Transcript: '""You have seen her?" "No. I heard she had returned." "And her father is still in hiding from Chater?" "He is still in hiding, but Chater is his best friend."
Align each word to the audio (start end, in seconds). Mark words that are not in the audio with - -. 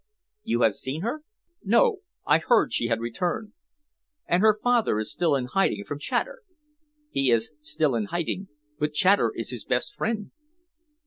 '""You 0.43 0.63
have 0.63 0.73
seen 0.73 1.01
her?" 1.03 1.21
"No. 1.63 1.97
I 2.25 2.39
heard 2.39 2.73
she 2.73 2.87
had 2.87 2.99
returned." 2.99 3.53
"And 4.25 4.41
her 4.41 4.57
father 4.63 4.97
is 4.97 5.11
still 5.11 5.35
in 5.35 5.45
hiding 5.45 5.83
from 5.83 5.99
Chater?" 5.99 6.41
"He 7.11 7.29
is 7.29 7.51
still 7.61 7.93
in 7.93 8.05
hiding, 8.05 8.47
but 8.79 8.95
Chater 8.95 9.31
is 9.35 9.51
his 9.51 9.63
best 9.63 9.93
friend." 9.95 10.31